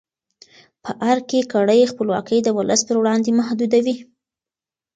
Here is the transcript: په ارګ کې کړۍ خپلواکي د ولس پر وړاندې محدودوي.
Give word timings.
په 0.83 0.91
ارګ 1.09 1.23
کې 1.29 1.39
کړۍ 1.53 1.81
خپلواکي 1.91 2.37
د 2.41 2.47
ولس 2.57 2.81
پر 2.87 2.95
وړاندې 2.99 3.31
محدودوي. 3.39 3.95